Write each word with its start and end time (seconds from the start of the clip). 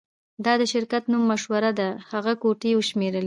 دا 0.45 0.53
د 0.61 0.63
شرکت 0.73 1.03
د 1.05 1.09
نوم 1.11 1.23
مشوره 1.31 1.71
ده 1.79 1.87
هغې 2.09 2.33
ګوتې 2.43 2.71
وشمیرلې 2.75 3.19